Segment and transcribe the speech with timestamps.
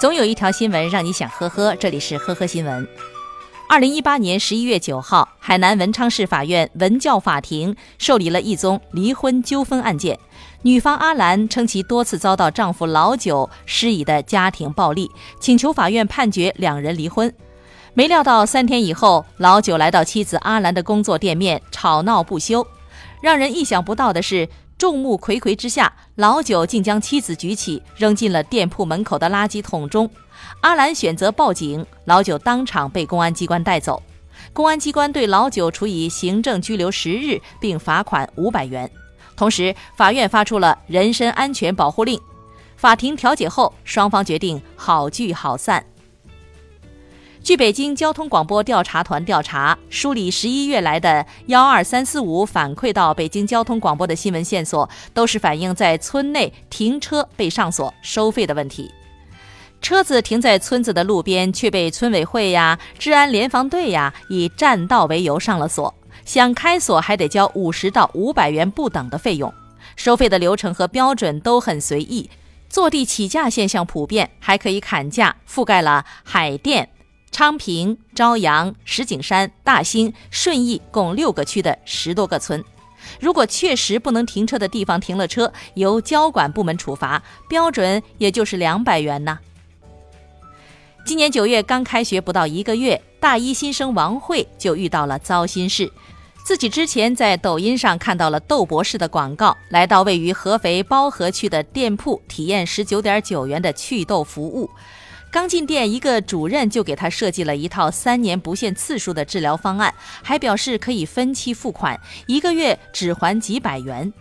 [0.00, 2.88] 总有一条新闻让你想呵呵，这里是呵呵新闻。
[3.68, 10.18] 二零一八年十一月九号，海南文昌市法院文教法庭受理了一宗离婚纠纷案件。
[10.62, 17.30] 女方阿兰称其多次遭到丈夫老九施以的家庭暴力，请求法院判决两人离婚。
[17.92, 22.66] 没料到三天以后，老九来到妻子阿兰的工作店面，吵闹不休。
[23.20, 24.48] 让人意想不到的是。
[24.80, 30.10] 众目睽睽之下，老九竟将妻子举起，扔进了店铺门口的垃圾桶中。
[30.62, 34.02] 阿兰选择报警，老九当场被公安机关带走。
[34.54, 38.90] 公安机关对老九处以行政拘留十日，并罚款五百元。
[39.36, 42.18] 同时，法院发出了人身安全保护令。
[42.78, 45.84] 法庭调解后，双方决定好聚好散。
[47.42, 58.90] 据北京交通广播调查团调查梳理，十一月来的幺二三四五反馈到北京交通广播的新闻线索，都是反映在村内停车被上锁收费的问题。
[59.80, 65.92] 车子停在村子的路边，却被村委会呀、治安联防队呀以占道为由上了锁，
[66.26, 69.52] 想开锁还得交五十到五百元不等的费用。
[69.96, 72.28] 收费的流程和标准都很随意，
[72.68, 76.90] 坐地起价现象普遍，还可以砍价，覆盖了海淀。
[77.30, 82.62] 昌平、朝阳、石景山、大兴、顺义共六个区的十多个村，
[83.20, 89.38] 如果确实不能停车的地方停了车，由交管部门处罚，标准也就是两百元呢。
[91.06, 95.90] 今年九月刚开学不到一个月，大一新生王慧就遇到了糟心事。
[96.44, 104.68] 自己之前在抖音上看到了窦博士的广告，来到位于合肥包河区的店铺体验十九点九元的祛痘服务。
[105.32, 114.12] 刚进店，一个主任就给他设计了一套三年不限次数的治疗方案，还表示可以分期付款，一个月只还几百元。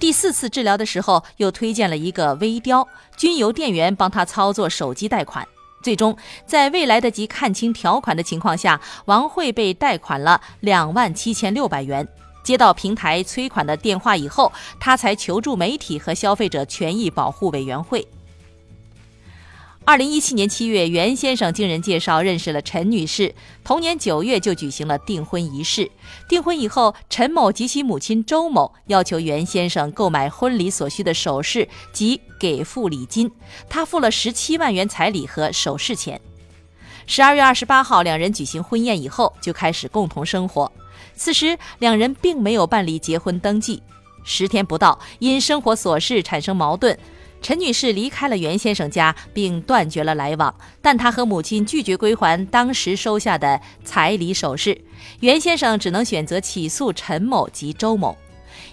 [0.00, 5.46] 第四次治疗的时候，又推荐了一个微雕，均由店员帮他操作手机贷款。
[5.82, 12.06] 最终，在未来得及看清条款的情况下，王慧被贷款了两万七千六百元。
[12.42, 14.50] 接到平台催款的电话以后，
[14.80, 18.06] 他才求助媒体和消费者权益保护委员会。
[19.88, 23.32] 二零一七年七月，袁先生经人介绍认识了陈女士，
[23.62, 25.88] 同年九月就举行了订婚仪式。
[26.28, 33.30] 订婚以后，陈某及其母亲周某要求袁先生购买婚礼所需的首饰及给付礼金，
[33.68, 36.20] 他付了十七万元彩礼和首饰钱。
[37.06, 40.72] 十二月二十八号，两人举行婚宴以后就开始共同生活。
[41.14, 43.80] 此时，两人并没有办理结婚登记。
[44.24, 46.98] 十天不到，因生活琐事产生矛盾。
[47.42, 50.52] 陈女士离开了袁先生家，并断绝了来往，
[50.82, 54.76] 但她和母亲拒绝归还当时收下的彩礼首饰。
[55.20, 58.16] 袁先生只能选择起诉陈某及周某。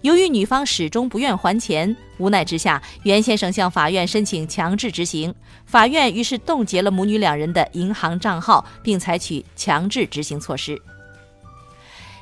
[0.00, 5.34] 由于女方始终不愿还钱，无奈之下，袁先生向法院申请强制执行。
[5.66, 10.80] 法院于是冻结了母女两人的银行账号，并采取强制执行措施。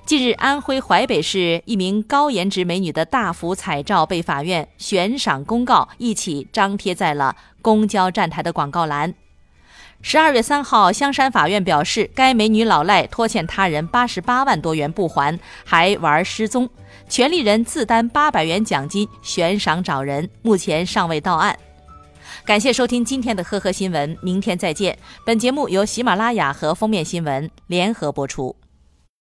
[0.07, 9.15] 近日，安徽淮北市一名高颜值美女的大幅彩照被法院悬赏公告一起张贴在了公交站台的广告栏。
[10.03, 16.69] 十二月三号，香山法院表示，该美女老赖拖欠他人八十八万多元不还，还玩失踪，
[17.09, 21.57] 权利人自担八百元奖金悬赏找人，目前尚未到案。
[22.45, 24.99] 感谢收听今天的呵呵新闻，明天再见。
[25.25, 28.57] 本节目由喜马拉雅和封面新闻联合播出。